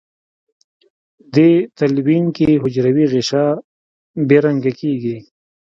دې 1.33 1.49
تلوین 1.77 2.25
کې 2.35 2.47
حجروي 2.61 3.05
غشا 3.11 3.45
بې 4.27 4.37
رنګه 4.45 4.71
کیږي. 4.79 5.17